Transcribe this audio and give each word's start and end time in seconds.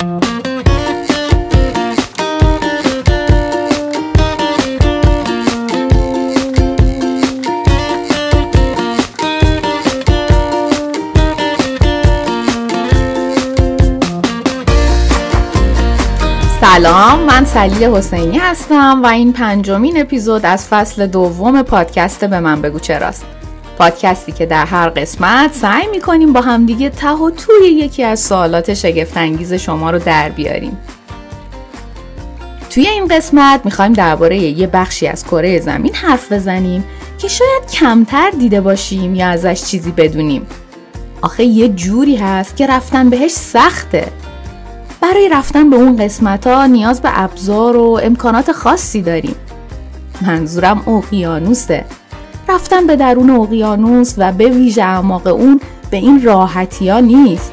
سلام 0.00 0.12
من 17.26 17.44
سلیل 17.44 17.84
حسینی 17.84 18.38
هستم 18.38 19.00
و 19.02 19.06
این 19.06 19.32
پنجمین 19.32 20.00
اپیزود 20.00 20.46
از 20.46 20.66
فصل 20.66 21.06
دوم 21.06 21.62
پادکست 21.62 22.24
به 22.24 22.40
من 22.40 22.62
بگو 22.62 22.78
چراست 22.78 23.39
پادکستی 23.80 24.32
که 24.32 24.46
در 24.46 24.66
هر 24.66 24.88
قسمت 24.88 25.54
سعی 25.54 25.86
می‌کنیم 25.86 26.32
با 26.32 26.40
همدیگه 26.40 26.90
ته 26.90 27.10
و 27.10 27.30
توی 27.30 27.66
یکی 27.66 28.04
از 28.04 28.20
سوالات 28.20 28.74
شگفتانگیز 28.74 29.52
شما 29.52 29.90
رو 29.90 29.98
در 29.98 30.28
بیاریم. 30.28 30.78
توی 32.70 32.86
این 32.88 33.08
قسمت 33.08 33.60
می‌خوایم 33.64 33.92
درباره 33.92 34.38
یه 34.38 34.66
بخشی 34.66 35.06
از 35.08 35.24
کره 35.24 35.60
زمین 35.60 35.94
حرف 35.94 36.32
بزنیم 36.32 36.84
که 37.18 37.28
شاید 37.28 37.70
کمتر 37.72 38.30
دیده 38.30 38.60
باشیم 38.60 39.14
یا 39.14 39.28
ازش 39.28 39.64
چیزی 39.64 39.90
بدونیم. 39.90 40.46
آخه 41.22 41.44
یه 41.44 41.68
جوری 41.68 42.16
هست 42.16 42.56
که 42.56 42.66
رفتن 42.66 43.10
بهش 43.10 43.32
سخته. 43.32 44.08
برای 45.00 45.28
رفتن 45.28 45.70
به 45.70 45.76
اون 45.76 45.96
قسمت 45.96 46.46
ها 46.46 46.66
نیاز 46.66 47.02
به 47.02 47.10
ابزار 47.22 47.76
و 47.76 48.00
امکانات 48.02 48.52
خاصی 48.52 49.02
داریم. 49.02 49.34
منظورم 50.22 50.88
اقیانوسه. 50.88 51.84
رفتن 52.50 52.86
به 52.86 52.96
درون 52.96 53.30
اقیانوس 53.30 54.14
و 54.18 54.32
به 54.32 54.48
ویژه 54.48 54.82
اعماق 54.82 55.26
اون 55.26 55.60
به 55.90 55.96
این 55.96 56.22
راحتی 56.22 56.88
ها 56.88 57.00
نیست. 57.00 57.52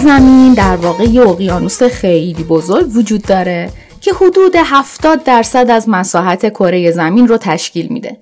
زمین 0.00 0.54
در 0.54 0.76
واقع 0.76 1.04
یه 1.04 1.28
اقیانوس 1.28 1.82
خیلی 1.82 2.44
بزرگ 2.44 2.96
وجود 2.96 3.22
داره 3.22 3.70
که 4.00 4.12
حدود 4.12 4.56
70 4.56 5.22
درصد 5.24 5.70
از 5.70 5.88
مساحت 5.88 6.50
کره 6.50 6.90
زمین 6.90 7.28
رو 7.28 7.36
تشکیل 7.36 7.86
میده. 7.86 8.20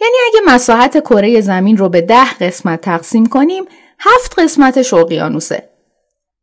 یعنی 0.00 0.14
اگه 0.26 0.54
مساحت 0.54 1.00
کره 1.00 1.40
زمین 1.40 1.76
رو 1.76 1.88
به 1.88 2.00
ده 2.00 2.34
قسمت 2.34 2.80
تقسیم 2.80 3.26
کنیم، 3.26 3.64
هفت 3.98 4.38
قسمتش 4.38 4.94
اقیانوسه. 4.94 5.68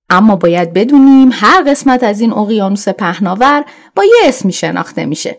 اما 0.09 0.35
باید 0.35 0.73
بدونیم 0.73 1.29
هر 1.33 1.63
قسمت 1.67 2.03
از 2.03 2.21
این 2.21 2.33
اقیانوس 2.33 2.89
پهناور 2.89 3.65
با 3.95 4.03
یه 4.03 4.15
اسمی 4.23 4.53
شناخته 4.53 5.05
میشه. 5.05 5.37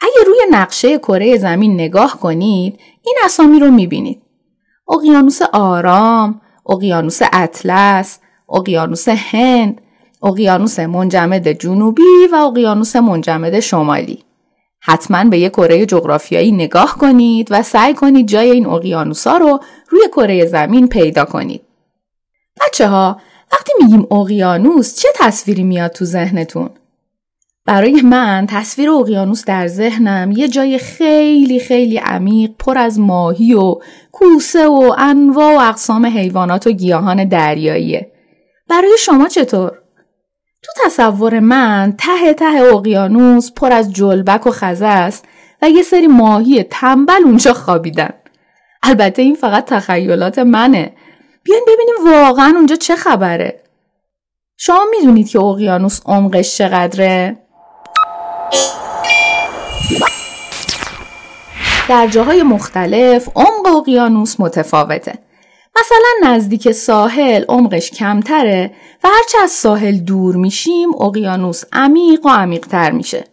اگه 0.00 0.26
روی 0.26 0.38
نقشه 0.50 0.98
کره 0.98 1.38
زمین 1.38 1.74
نگاه 1.74 2.20
کنید، 2.20 2.80
این 3.02 3.16
اسامی 3.24 3.60
رو 3.60 3.70
می‌بینید. 3.70 4.22
اقیانوس 4.88 5.42
آرام، 5.42 6.40
اقیانوس 6.68 7.20
اطلس، 7.32 8.18
اقیانوس 8.50 9.08
هند، 9.08 9.80
اقیانوس 10.22 10.78
منجمد 10.78 11.48
جنوبی 11.48 12.28
و 12.32 12.36
اقیانوس 12.36 12.96
منجمد 12.96 13.60
شمالی. 13.60 14.24
حتما 14.80 15.24
به 15.24 15.38
یک 15.38 15.52
کره 15.52 15.86
جغرافیایی 15.86 16.52
نگاه 16.52 16.98
کنید 16.98 17.48
و 17.50 17.62
سعی 17.62 17.94
کنید 17.94 18.28
جای 18.28 18.50
این 18.50 18.66
اقیانوسا 18.66 19.36
رو 19.36 19.60
روی 19.88 20.02
کره 20.12 20.46
زمین 20.46 20.88
پیدا 20.88 21.24
کنید. 21.24 21.60
بچه 22.66 22.88
ها 22.88 23.20
وقتی 23.52 23.72
میگیم 23.80 24.06
اقیانوس 24.10 24.96
چه 24.96 25.08
تصویری 25.14 25.62
میاد 25.62 25.90
تو 25.90 26.04
ذهنتون؟ 26.04 26.70
برای 27.66 28.00
من 28.00 28.46
تصویر 28.48 28.90
اقیانوس 28.90 29.44
در 29.44 29.66
ذهنم 29.66 30.32
یه 30.32 30.48
جای 30.48 30.78
خیلی 30.78 31.60
خیلی 31.60 31.96
عمیق 31.96 32.50
پر 32.58 32.78
از 32.78 33.00
ماهی 33.00 33.54
و 33.54 33.76
کوسه 34.12 34.66
و 34.66 34.94
انواع 34.98 35.54
و 35.54 35.68
اقسام 35.68 36.06
حیوانات 36.06 36.66
و 36.66 36.70
گیاهان 36.70 37.24
دریاییه. 37.24 38.12
برای 38.70 38.96
شما 38.98 39.28
چطور؟ 39.28 39.78
تو 40.62 40.72
تصور 40.84 41.40
من 41.40 41.94
ته 41.98 42.34
ته 42.34 42.74
اقیانوس 42.74 43.52
پر 43.52 43.72
از 43.72 43.92
جلبک 43.92 44.46
و 44.46 44.50
خزه 44.50 44.86
است 44.86 45.24
و 45.62 45.70
یه 45.70 45.82
سری 45.82 46.06
ماهی 46.06 46.62
تنبل 46.62 47.22
اونجا 47.24 47.52
خوابیدن. 47.52 48.10
البته 48.82 49.22
این 49.22 49.34
فقط 49.34 49.64
تخیلات 49.64 50.38
منه. 50.38 50.92
بیاین 51.42 51.64
ببینیم 51.66 52.22
واقعا 52.22 52.52
اونجا 52.56 52.76
چه 52.76 52.96
خبره. 52.96 53.62
شما 54.56 54.84
می‌دونید 54.90 55.28
که 55.28 55.40
اقیانوس 55.40 56.00
عمقش 56.06 56.56
چقدره؟ 56.56 57.36
در 61.88 62.06
جاهای 62.06 62.42
مختلف 62.42 63.28
عمق 63.36 63.76
اقیانوس 63.76 64.40
متفاوته. 64.40 65.29
مثلا 65.80 66.32
نزدیک 66.32 66.72
ساحل 66.72 67.44
عمقش 67.48 67.90
کمتره 67.90 68.70
و 69.04 69.08
هرچه 69.08 69.38
از 69.42 69.50
ساحل 69.50 69.96
دور 69.96 70.36
میشیم 70.36 70.94
اقیانوس 71.02 71.64
عمیق 71.72 72.26
و 72.26 72.28
عمیقتر 72.28 72.90
میشه. 72.90 73.24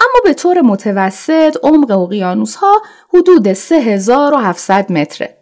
اما 0.00 0.20
به 0.24 0.34
طور 0.34 0.60
متوسط 0.60 1.56
عمق 1.62 1.90
اقیانوس 1.90 2.54
ها 2.54 2.82
حدود 3.14 3.52
3700 3.52 4.92
متره. 4.92 5.36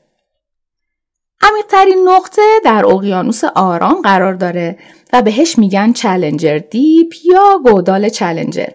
عمیقترین 1.42 2.08
نقطه 2.08 2.42
در 2.64 2.86
اقیانوس 2.86 3.44
آرام 3.44 4.02
قرار 4.02 4.34
داره 4.34 4.78
و 5.12 5.22
بهش 5.22 5.58
میگن 5.58 5.92
چلنجر 5.92 6.58
دیپ 6.58 7.12
یا 7.24 7.60
گودال 7.64 8.08
چلنجر 8.08 8.68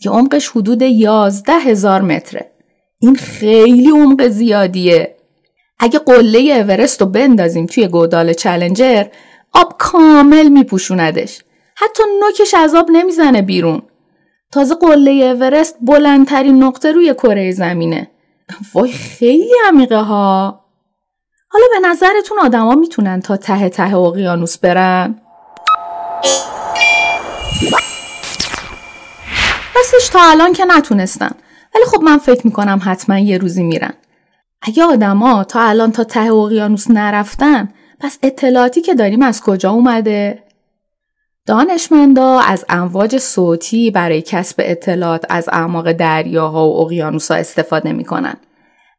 که 0.00 0.10
عمقش 0.10 0.48
حدود 0.48 0.82
11 0.82 1.52
هزار 1.52 2.02
متره. 2.02 2.50
این 3.00 3.16
خیلی 3.16 3.90
عمق 3.90 4.28
زیادیه 4.28 5.17
اگه 5.80 5.98
قله 5.98 6.38
اورست 6.38 7.00
رو 7.00 7.06
بندازیم 7.06 7.66
توی 7.66 7.88
گودال 7.88 8.32
چلنجر 8.32 9.04
آب 9.52 9.74
کامل 9.78 10.48
میپوشوندش 10.48 11.42
حتی 11.76 12.02
نوکش 12.20 12.54
از 12.54 12.74
آب 12.74 12.86
نمی‌زنه 12.90 13.42
بیرون. 13.42 13.82
تازه 14.52 14.74
قله 14.74 15.10
اورست 15.10 15.76
بلندترین 15.80 16.62
نقطه 16.62 16.92
روی 16.92 17.14
کره 17.14 17.52
زمینه. 17.52 18.10
وای 18.74 18.92
خیلی 18.92 19.54
عمیقه 19.68 19.96
ها. 19.96 20.64
حالا 21.48 21.64
به 21.72 21.88
نظرتون 21.88 22.38
آدما 22.42 22.74
می‌تونن 22.74 23.20
تا 23.20 23.36
ته 23.36 23.68
ته 23.68 23.96
اقیانوس 23.96 24.58
برن؟ 24.58 25.20
راستش 29.76 30.08
تا 30.12 30.18
الان 30.22 30.52
که 30.52 30.64
نتونستن. 30.64 31.30
ولی 31.74 31.84
خب 31.84 32.02
من 32.02 32.18
فکر 32.18 32.46
می‌کنم 32.46 32.80
حتما 32.84 33.18
یه 33.18 33.38
روزی 33.38 33.62
میرن. 33.62 33.94
اگه 34.62 34.84
آدما 34.84 35.44
تا 35.44 35.60
الان 35.60 35.92
تا 35.92 36.04
ته 36.04 36.32
اقیانوس 36.32 36.90
نرفتن 36.90 37.68
پس 38.00 38.18
اطلاعاتی 38.22 38.80
که 38.80 38.94
داریم 38.94 39.22
از 39.22 39.42
کجا 39.42 39.70
اومده؟ 39.70 40.42
دانشمندا 41.46 42.38
از 42.40 42.64
امواج 42.68 43.18
صوتی 43.18 43.90
برای 43.90 44.22
کسب 44.22 44.56
اطلاعات 44.58 45.24
از 45.28 45.48
اعماق 45.52 45.92
دریاها 45.92 46.68
و 46.68 46.80
اقیانوسها 46.80 47.36
استفاده 47.36 47.92
می‌کنن. 47.92 48.34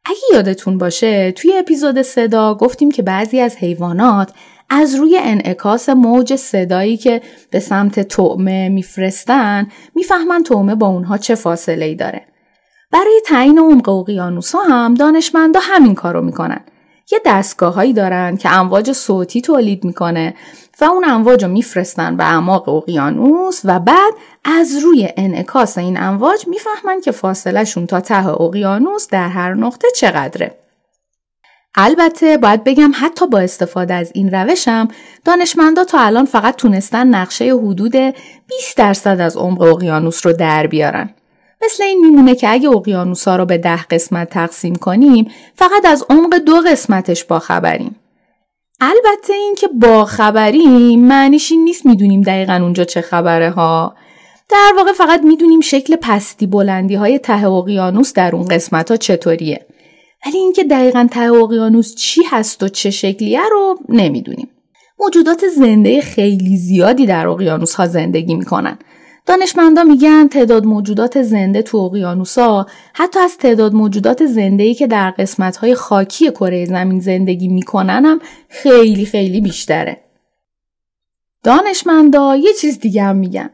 اگه 0.04 0.18
یادتون 0.32 0.78
باشه 0.78 1.32
توی 1.32 1.56
اپیزود 1.56 2.02
صدا 2.02 2.54
گفتیم 2.54 2.90
که 2.90 3.02
بعضی 3.02 3.40
از 3.40 3.56
حیوانات 3.56 4.32
از 4.70 4.94
روی 4.94 5.18
انعکاس 5.18 5.88
موج 5.88 6.36
صدایی 6.36 6.96
که 6.96 7.22
به 7.50 7.60
سمت 7.60 8.00
طعمه 8.00 8.68
میفرستن 8.68 9.68
می‌فهمن 9.94 10.42
طعمه 10.42 10.74
با 10.74 10.86
اونها 10.86 11.18
چه 11.18 11.34
فاصله 11.34 11.84
ای 11.84 11.94
داره. 11.94 12.29
برای 12.92 13.20
تعیین 13.26 13.58
عمق 13.58 13.88
اقیانوس 13.88 14.54
ها 14.54 14.62
هم 14.62 14.94
دانشمندا 14.94 15.60
همین 15.62 15.94
کارو 15.94 16.22
می‌کنن 16.22 16.60
یه 17.12 17.20
دستگاههایی 17.24 17.92
دارن 17.92 18.36
که 18.36 18.52
امواج 18.52 18.92
صوتی 18.92 19.40
تولید 19.40 19.84
می‌کنه 19.84 20.34
و 20.80 20.84
اون 20.84 21.04
امواج 21.04 21.44
رو 21.44 21.50
میفرستن 21.50 22.16
به 22.16 22.24
اعماق 22.24 22.68
اقیانوس 22.68 23.60
و 23.64 23.80
بعد 23.80 24.14
از 24.44 24.76
روی 24.76 25.08
انعکاس 25.16 25.78
این 25.78 26.02
امواج 26.02 26.48
می‌فهمن 26.48 27.00
که 27.00 27.10
فاصلهشون 27.10 27.86
تا 27.86 28.00
ته 28.00 28.28
اقیانوس 28.28 29.08
در 29.08 29.28
هر 29.28 29.54
نقطه 29.54 29.88
چقدره. 29.96 30.58
البته 31.74 32.36
باید 32.36 32.64
بگم 32.64 32.92
حتی 32.94 33.26
با 33.26 33.38
استفاده 33.38 33.94
از 33.94 34.10
این 34.14 34.30
روشم 34.30 34.88
دانشمندا 35.24 35.84
تا 35.84 35.98
الان 35.98 36.24
فقط 36.24 36.56
تونستن 36.56 37.06
نقشه 37.06 37.54
حدود 37.54 37.92
20 37.92 38.76
درصد 38.76 39.20
از 39.20 39.36
عمق 39.36 39.62
اقیانوس 39.62 40.26
رو 40.26 40.32
در 40.32 40.66
بیارن. 40.66 41.14
مثل 41.64 41.82
این 41.82 42.00
میمونه 42.00 42.34
که 42.34 42.52
اگه 42.52 42.68
اقیانوس 42.68 43.28
ها 43.28 43.36
رو 43.36 43.44
به 43.44 43.58
ده 43.58 43.84
قسمت 43.84 44.30
تقسیم 44.30 44.74
کنیم 44.74 45.30
فقط 45.54 45.84
از 45.84 46.04
عمق 46.10 46.34
دو 46.34 46.56
قسمتش 46.66 47.24
با 47.24 47.38
خبریم. 47.38 47.96
البته 48.80 49.32
این 49.32 49.54
که 49.54 49.68
با 49.68 50.04
خبریم 50.04 51.00
معنیش 51.00 51.52
این 51.52 51.64
نیست 51.64 51.86
می‌دونیم 51.86 52.22
دقیقا 52.22 52.58
اونجا 52.62 52.84
چه 52.84 53.00
خبره 53.00 53.50
ها. 53.50 53.94
در 54.48 54.72
واقع 54.76 54.92
فقط 54.92 55.22
می‌دونیم 55.22 55.60
شکل 55.60 55.96
پستی 56.00 56.46
بلندی 56.46 56.94
های 56.94 57.18
ته 57.18 57.44
اقیانوس 57.44 58.12
در 58.12 58.36
اون 58.36 58.48
قسمت 58.48 58.90
ها 58.90 58.96
چطوریه. 58.96 59.66
ولی 60.26 60.38
اینکه 60.38 60.64
دقیقا 60.64 61.08
ته 61.10 61.32
اقیانوس 61.32 61.94
چی 61.94 62.22
هست 62.30 62.62
و 62.62 62.68
چه 62.68 62.90
شکلیه 62.90 63.40
رو 63.50 63.78
نمی‌دونیم. 63.88 64.48
موجودات 64.98 65.48
زنده 65.48 66.00
خیلی 66.00 66.56
زیادی 66.56 67.06
در 67.06 67.26
اقیانوس 67.26 67.74
ها 67.74 67.86
زندگی 67.86 68.34
می‌کنن. 68.34 68.78
دانشمندا 69.26 69.84
میگن 69.84 70.28
تعداد 70.28 70.64
موجودات 70.64 71.22
زنده 71.22 71.62
تو 71.62 71.76
اقیانوسا 71.76 72.66
حتی 72.92 73.20
از 73.20 73.36
تعداد 73.38 73.74
موجودات 73.74 74.26
زنده 74.26 74.74
که 74.74 74.86
در 74.86 75.10
قسمت 75.10 75.74
خاکی 75.74 76.30
کره 76.30 76.64
زمین 76.64 77.00
زندگی 77.00 77.48
می‌کنن 77.48 78.04
هم 78.04 78.20
خیلی 78.48 79.04
خیلی 79.04 79.40
بیشتره. 79.40 80.00
دانشمندا 81.42 82.36
یه 82.36 82.52
چیز 82.60 82.78
دیگه 82.78 83.02
هم 83.02 83.16
میگن. 83.16 83.50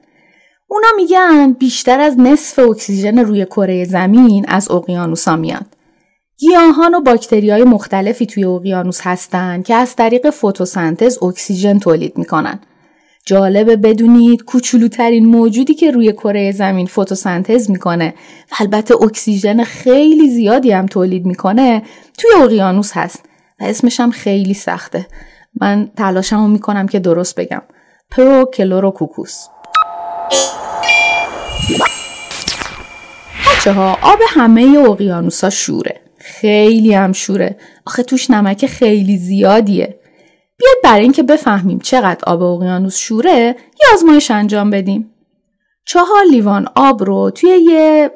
اونا 0.68 0.88
میگن 0.96 1.52
بیشتر 1.52 2.00
از 2.00 2.20
نصف 2.20 2.58
اکسیژن 2.58 3.18
روی 3.18 3.44
کره 3.44 3.84
زمین 3.84 4.44
از 4.48 4.70
اقیانوسا 4.70 5.36
میاد. 5.36 5.66
گیاهان 6.38 6.94
و 6.94 7.00
باکتری 7.00 7.50
های 7.50 7.64
مختلفی 7.64 8.26
توی 8.26 8.44
اقیانوس 8.44 9.00
هستن 9.02 9.62
که 9.62 9.74
از 9.74 9.96
طریق 9.96 10.30
فتوسنتز 10.30 11.22
اکسیژن 11.22 11.78
تولید 11.78 12.18
می‌کنن. 12.18 12.60
جالبه 13.28 13.76
بدونید 13.76 14.44
کوچولوترین 14.44 15.26
موجودی 15.26 15.74
که 15.74 15.90
روی 15.90 16.12
کره 16.12 16.52
زمین 16.52 16.86
فتوسنتز 16.86 17.70
می‌کنه 17.70 18.14
و 18.52 18.54
البته 18.60 19.02
اکسیژن 19.02 19.64
خیلی 19.64 20.30
زیادی 20.30 20.72
هم 20.72 20.86
تولید 20.86 21.26
می‌کنه 21.26 21.82
توی 22.18 22.30
اقیانوس 22.42 22.92
هست 22.94 23.22
و 23.60 23.64
اسمش 23.64 24.00
هم 24.00 24.10
خیلی 24.10 24.54
سخته. 24.54 25.06
من 25.60 25.90
تلاشمو 25.96 26.48
می‌کنم 26.48 26.88
که 26.88 26.98
درست 26.98 27.34
بگم. 27.34 27.62
پروکلوروکوکوس. 28.10 29.46
بچه 33.46 33.72
ها 33.72 33.98
آب 34.02 34.18
همه 34.28 34.78
اقیانوس 34.88 35.44
ها 35.44 35.50
شوره. 35.50 36.00
خیلی 36.18 36.94
هم 36.94 37.12
شوره 37.12 37.56
آخه 37.86 38.02
توش 38.02 38.30
نمک 38.30 38.66
خیلی 38.66 39.18
زیادیه 39.18 39.98
بیاد 40.58 40.76
برای 40.84 41.02
اینکه 41.02 41.22
بفهمیم 41.22 41.78
چقدر 41.78 42.24
آب 42.26 42.42
اقیانوس 42.42 42.96
شوره 42.96 43.56
یه 43.80 43.94
آزمایش 43.94 44.30
انجام 44.30 44.70
بدیم. 44.70 45.14
چهار 45.84 46.24
لیوان 46.30 46.68
آب 46.74 47.04
رو 47.04 47.30
توی 47.30 47.50
یه 47.50 48.10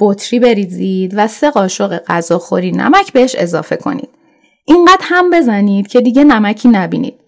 بطری 0.00 0.40
بریزید 0.40 1.12
و 1.16 1.26
سه 1.26 1.50
قاشق 1.50 1.98
غذاخوری 1.98 2.72
نمک 2.72 3.12
بهش 3.12 3.34
اضافه 3.38 3.76
کنید. 3.76 4.08
اینقدر 4.64 5.02
هم 5.02 5.30
بزنید 5.30 5.88
که 5.88 6.00
دیگه 6.00 6.24
نمکی 6.24 6.68
نبینید. 6.68 7.20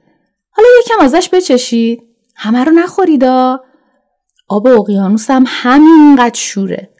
حالا 0.50 0.68
یکم 0.80 1.04
ازش 1.04 1.28
بچشید. 1.32 2.02
همه 2.36 2.64
رو 2.64 2.72
نخوریدا 2.72 3.60
آب 4.48 4.66
اقیانوس 4.66 5.30
هم 5.30 5.44
همینقدر 5.46 6.38
شوره. 6.40 6.90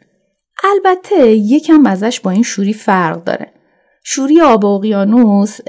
البته 0.63 1.27
یکم 1.31 1.85
ازش 1.85 2.19
با 2.19 2.31
این 2.31 2.43
شوری 2.43 2.73
فرق 2.73 3.23
داره. 3.23 3.53
شوری 4.03 4.41
آب 4.41 4.65
اقیانوس 4.65 5.59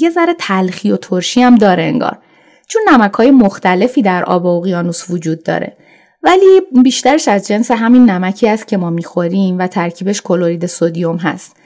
یه 0.00 0.10
ذره 0.14 0.34
تلخی 0.38 0.90
و 0.90 0.96
ترشی 0.96 1.42
هم 1.42 1.54
داره 1.54 1.82
انگار. 1.82 2.18
چون 2.66 2.82
نمک 2.92 3.12
های 3.12 3.30
مختلفی 3.30 4.02
در 4.02 4.24
آب 4.24 4.46
اقیانوس 4.46 5.10
وجود 5.10 5.42
داره. 5.42 5.76
ولی 6.22 6.60
بیشترش 6.82 7.28
از 7.28 7.46
جنس 7.46 7.70
همین 7.70 8.10
نمکی 8.10 8.48
است 8.48 8.68
که 8.68 8.76
ما 8.76 8.90
می‌خوریم 8.90 9.58
و 9.58 9.66
ترکیبش 9.66 10.22
کلورید 10.22 10.66
سودیوم 10.66 11.16
هست. 11.16 11.56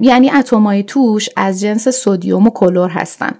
یعنی 0.00 0.30
اتمای 0.30 0.82
توش 0.82 1.28
از 1.36 1.60
جنس 1.60 1.88
سودیوم 1.88 2.46
و 2.46 2.50
کلور 2.50 2.90
هستن. 2.90 3.32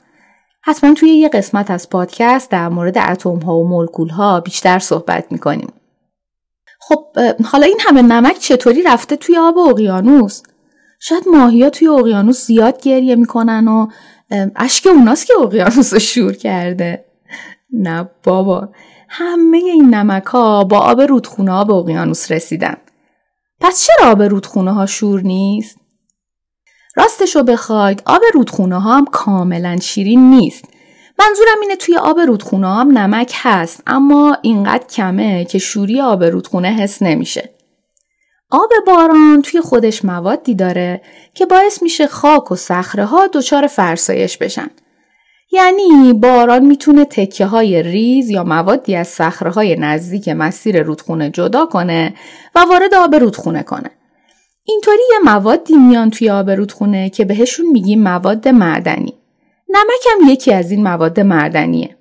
حتما 0.63 0.95
توی 0.95 1.11
یه 1.11 1.29
قسمت 1.29 1.71
از 1.71 1.91
پادکست 1.91 2.51
در 2.51 2.69
مورد 2.69 2.99
اتم 2.99 3.37
ها 3.37 3.57
و 3.57 3.69
مولکول 3.69 4.09
ها 4.09 4.41
بیشتر 4.41 4.79
صحبت 4.79 5.25
می‌کنیم. 5.31 5.73
خب 6.81 7.05
حالا 7.45 7.67
این 7.67 7.79
همه 7.81 8.03
نمک 8.03 8.39
چطوری 8.39 8.83
رفته 8.83 9.17
توی 9.17 9.39
آب 9.39 9.59
اقیانوس 9.59 10.43
شاید 11.07 11.29
ماهیا 11.29 11.71
توی 11.71 11.89
اقیانوس 11.89 12.47
زیاد 12.47 12.83
گریه 12.83 13.17
می‌کنن 13.17 13.69
و 13.69 13.87
اشک 14.57 14.87
اوناست 14.87 15.27
که 15.27 15.33
اقیانوس 15.43 15.93
رو 15.93 15.99
شور 15.99 16.33
کرده 16.33 17.05
نه 17.73 18.11
بابا 18.23 18.69
همه 19.09 19.57
این 19.57 19.95
نمک 19.95 20.25
ها 20.25 20.65
با 20.65 20.79
آب 20.79 21.01
رودخونه 21.01 21.53
ها 21.53 21.65
به 21.65 21.73
اقیانوس 21.75 22.33
رسیدن 22.33 22.77
پس 23.61 23.87
چرا 23.87 24.11
آب 24.11 24.23
رودخونه 24.23 24.73
ها 24.73 24.87
شور 24.87 25.21
نیست؟ 25.21 25.77
راستشو 26.97 27.43
بخواید 27.43 28.03
آب 28.07 28.23
رودخونه 28.35 28.81
ها 28.81 28.97
هم 28.97 29.07
کاملا 29.07 29.77
شیرین 29.77 30.31
نیست 30.31 30.65
منظورم 31.19 31.61
اینه 31.61 31.77
توی 31.77 31.97
آب 31.97 32.21
رودخونه 32.21 32.69
هم 32.69 32.99
نمک 32.99 33.33
هست 33.35 33.83
اما 33.87 34.39
اینقدر 34.43 34.87
کمه 34.87 35.45
که 35.45 35.59
شوری 35.59 36.01
آب 36.01 36.25
رودخونه 36.25 36.69
حس 36.69 37.03
نمیشه. 37.03 37.54
آب 38.51 38.71
باران 38.87 39.43
توی 39.43 39.61
خودش 39.61 40.05
موادی 40.05 40.55
داره 40.55 41.01
که 41.35 41.47
باعث 41.47 41.83
میشه 41.83 42.07
خاک 42.07 42.53
و 42.53 42.57
صخره 42.57 43.05
ها 43.05 43.27
دچار 43.27 43.67
فرسایش 43.67 44.39
بشن. 44.39 44.71
یعنی 45.53 46.13
باران 46.13 46.65
می‌تونه 46.65 47.05
تکه 47.05 47.47
های 47.47 47.83
ریز 47.83 48.31
یا 48.31 48.45
موادی 48.45 48.97
از 48.97 49.09
صخره 49.09 49.51
های 49.51 49.77
نزدیک 49.77 50.29
مسیر 50.29 50.83
رودخونه 50.83 51.31
جدا 51.31 51.67
کنه 51.67 52.15
و 52.55 52.61
وارد 52.61 52.95
آب 52.95 53.15
رودخونه 53.15 53.63
کنه. 53.63 53.91
اینطوری 54.65 55.03
یه 55.13 55.19
موادی 55.25 55.77
میان 55.77 56.11
توی 56.11 56.31
آب 56.31 56.51
رودخونه 56.51 57.11
که 57.11 57.25
بهشون 57.25 57.67
میگیم 57.67 58.03
مواد 58.03 58.49
معدنی. 58.49 59.15
نمک 59.69 60.07
هم 60.13 60.29
یکی 60.29 60.53
از 60.53 60.71
این 60.71 60.83
مواد 60.83 61.21
معدنیه. 61.21 61.97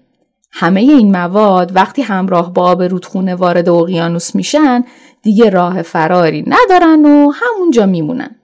همه 0.56 0.82
این 0.82 1.12
مواد 1.12 1.76
وقتی 1.76 2.02
همراه 2.02 2.54
با 2.54 2.64
آب 2.64 2.84
رودخونه 2.84 3.36
وارد 3.36 3.70
اقیانوس 3.70 4.36
میشن 4.36 4.84
دیگه 5.22 5.50
راه 5.50 5.82
فراری 5.82 6.46
ندارن 6.48 7.06
و 7.06 7.32
همونجا 7.32 7.86
میمونن. 7.86 8.36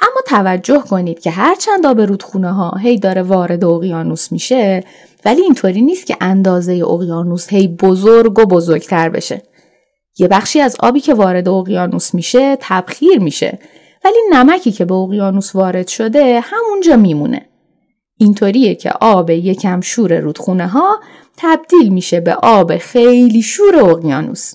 اما 0.00 0.20
توجه 0.26 0.78
کنید 0.78 1.20
که 1.20 1.30
هرچند 1.30 1.86
آب 1.86 2.00
رودخونه 2.00 2.52
ها 2.52 2.76
هی 2.80 2.98
داره 2.98 3.22
وارد 3.22 3.64
اقیانوس 3.64 4.32
میشه 4.32 4.84
ولی 5.24 5.42
اینطوری 5.42 5.82
نیست 5.82 6.06
که 6.06 6.16
اندازه 6.20 6.72
اقیانوس 6.72 7.52
هی 7.52 7.68
بزرگ 7.68 8.38
و 8.38 8.44
بزرگتر 8.44 9.08
بشه. 9.08 9.42
یه 10.18 10.28
بخشی 10.28 10.60
از 10.60 10.76
آبی 10.80 11.00
که 11.00 11.14
وارد 11.14 11.48
اقیانوس 11.48 12.14
میشه 12.14 12.56
تبخیر 12.60 13.18
میشه 13.18 13.58
ولی 14.04 14.18
نمکی 14.32 14.72
که 14.72 14.84
به 14.84 14.94
اقیانوس 14.94 15.54
وارد 15.54 15.88
شده 15.88 16.40
همونجا 16.42 16.96
میمونه. 16.96 17.48
اینطوریه 18.18 18.74
که 18.74 18.90
آب 19.00 19.30
یکم 19.30 19.80
شور 19.80 20.18
رودخونه 20.18 20.66
ها 20.66 21.00
تبدیل 21.36 21.88
میشه 21.88 22.20
به 22.20 22.34
آب 22.34 22.76
خیلی 22.76 23.42
شور 23.42 23.76
اقیانوس. 23.76 24.54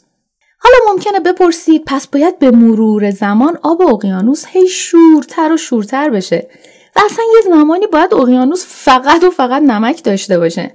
حالا 0.60 0.76
ممکنه 0.94 1.20
بپرسید 1.20 1.84
پس 1.88 2.08
باید 2.08 2.40
به 2.40 2.52
مرور 2.52 3.12
زمان 3.12 3.58
آب 3.64 3.82
اقیانوس 3.82 4.46
هی 4.48 4.68
شورتر 4.68 5.52
و 5.52 5.58
شورتر 5.58 6.10
بشه 6.10 6.48
و 6.96 7.00
اصلا 7.06 7.26
یه 7.36 7.54
زمانی 7.54 7.88
باید 7.88 8.14
اقیانوس 8.14 8.66
فقط 8.68 9.24
و 9.24 9.30
فقط 9.30 9.62
نمک 9.62 10.04
داشته 10.04 10.40
باشه. 10.40 10.72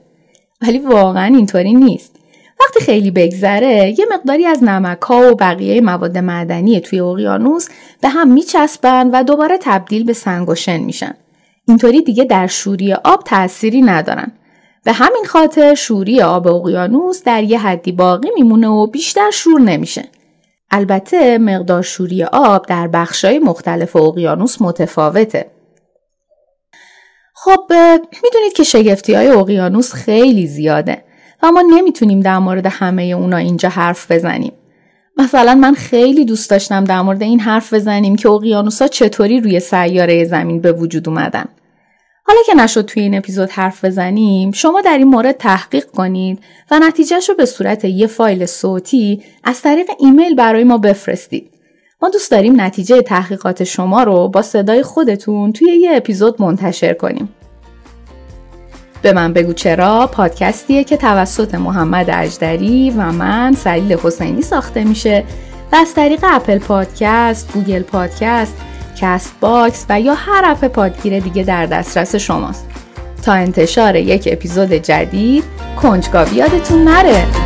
ولی 0.63 0.79
واقعا 0.79 1.25
اینطوری 1.25 1.75
نیست. 1.75 2.17
وقتی 2.61 2.81
خیلی 2.81 3.11
بگذره 3.11 3.95
یه 3.99 4.07
مقداری 4.11 4.47
از 4.47 4.63
نمک 4.63 5.03
ها 5.03 5.33
و 5.33 5.35
بقیه 5.35 5.81
مواد 5.81 6.19
معدنی 6.19 6.81
توی 6.81 7.01
اقیانوس 7.01 7.69
به 8.01 8.09
هم 8.09 8.33
میچسبن 8.33 9.11
و 9.13 9.23
دوباره 9.23 9.59
تبدیل 9.63 10.05
به 10.05 10.13
سنگ 10.13 10.49
و 10.49 10.55
شن 10.55 10.79
میشن. 10.79 11.15
اینطوری 11.69 12.03
دیگه 12.03 12.25
در 12.25 12.47
شوری 12.47 12.93
آب 12.93 13.23
تأثیری 13.25 13.83
ندارن. 13.83 14.33
به 14.85 14.93
همین 14.93 15.25
خاطر 15.25 15.75
شوری 15.75 16.23
آب 16.23 16.49
اقیانوس 16.49 17.23
در 17.23 17.43
یه 17.43 17.59
حدی 17.59 17.93
باقی 17.93 18.29
میمونه 18.35 18.69
و 18.69 18.87
بیشتر 18.87 19.31
شور 19.31 19.61
نمیشه. 19.61 20.05
البته 20.71 21.39
مقدار 21.39 21.83
شوری 21.83 22.25
آب 22.25 22.67
در 22.67 22.89
بخشای 22.89 23.39
مختلف 23.39 23.97
اقیانوس 23.97 24.63
متفاوته. 24.63 25.51
خب 27.35 27.73
می‌دونید 28.23 28.53
که 28.57 28.63
شگفتی 28.63 29.15
های 29.15 29.29
اقیانوس 29.29 29.93
خیلی 29.93 30.47
زیاده 30.47 31.05
و 31.43 31.53
ما 31.53 31.63
نمی‌تونیم 31.71 32.21
در 32.21 32.39
مورد 32.39 32.67
همه 32.67 33.03
اونا 33.03 33.37
اینجا 33.37 33.69
حرف 33.69 34.11
بزنیم. 34.11 34.53
مثلا 35.17 35.55
من 35.55 35.75
خیلی 35.75 36.25
دوست 36.25 36.51
داشتم 36.51 36.85
در 36.85 37.03
مورد 37.03 37.23
این 37.23 37.41
حرف 37.41 37.75
بزنیم 37.75 38.17
که 38.17 38.29
اقیانوسا 38.29 38.87
چطوری 38.87 39.41
روی 39.41 39.61
سیاره 39.61 40.25
زمین 40.25 40.61
به 40.61 40.73
وجود 40.73 41.09
اومدن. 41.09 41.45
حالا 42.27 42.39
که 42.47 42.55
نشد 42.55 42.85
توی 42.85 43.03
این 43.03 43.15
اپیزود 43.15 43.51
حرف 43.51 43.85
بزنیم 43.85 44.53
شما 44.53 44.81
در 44.81 44.99
این 44.99 45.09
مورد 45.09 45.37
تحقیق 45.37 45.85
کنید 45.85 46.39
و 46.71 46.79
نتیجهش 46.79 47.29
رو 47.29 47.35
به 47.35 47.45
صورت 47.47 47.85
یه 47.85 48.07
فایل 48.07 48.47
صوتی 48.47 49.23
از 49.45 49.63
طریق 49.63 49.87
ایمیل 49.99 50.35
برای 50.35 50.65
ما 50.65 50.79
بفرستید 50.79 51.51
ما 52.03 52.09
دوست 52.09 52.31
داریم 52.31 52.61
نتیجه 52.61 53.03
تحقیقات 53.03 53.65
شما 53.65 54.03
رو 54.03 54.29
با 54.29 54.43
صدای 54.43 54.83
خودتون 54.83 55.53
توی 55.53 55.69
یه 55.73 55.97
اپیزود 55.97 56.43
منتشر 56.43 56.95
کنیم 56.95 57.29
به 59.05 59.13
من 59.13 59.33
بگو 59.33 59.53
چرا 59.53 60.07
پادکستیه 60.07 60.85
که 60.85 60.97
توسط 60.97 61.55
محمد 61.55 62.11
اجدری 62.11 62.91
و 62.91 63.13
من 63.13 63.53
سلیل 63.53 63.93
حسینی 63.93 64.43
ساخته 64.43 64.85
میشه 64.85 65.25
و 65.73 65.77
از 65.77 65.95
طریق 65.95 66.21
Apple 66.23 66.59
Podcast، 66.59 67.53
Google 67.53 67.83
Podcast، 67.83 68.57
Castbox 69.01 69.87
و 69.89 70.01
یا 70.01 70.15
هر 70.15 70.43
اپ 70.45 70.65
پادگیر 70.65 71.21
دیگه 71.21 71.43
در 71.43 71.67
دسترس 71.67 72.17
شماست. 72.17 72.67
تا 73.23 73.33
انتشار 73.33 73.97
یک 73.97 74.29
اپیزود 74.33 74.73
جدید 74.73 75.45
کنجکاوی 75.83 76.37
یادتون 76.37 76.85
نره. 76.85 77.44